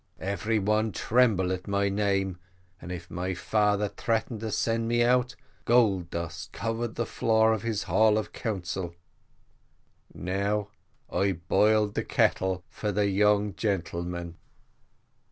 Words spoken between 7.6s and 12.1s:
his hall of council Now, I boil the